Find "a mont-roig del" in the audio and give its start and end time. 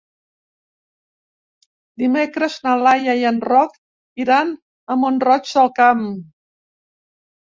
4.95-5.69